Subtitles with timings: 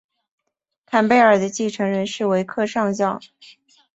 [0.87, 3.19] 坎贝尔的继承人是维克上校。